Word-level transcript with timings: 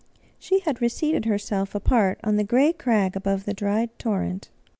She 0.39 0.61
had 0.61 0.81
reseated 0.81 1.25
herself 1.25 1.75
apart, 1.75 2.19
on 2.23 2.35
the 2.35 2.43
grzy 2.43 2.73
crag 2.73 3.15
above 3.15 3.45
the 3.45 3.53
dried 3.53 3.99
torrent. 3.99 4.49